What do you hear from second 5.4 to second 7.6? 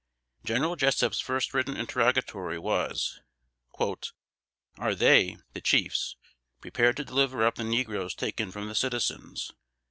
(the chiefs) prepared to deliver up